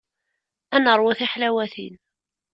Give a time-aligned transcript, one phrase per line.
[0.75, 1.95] Ad neṛwu tiḥlawatin.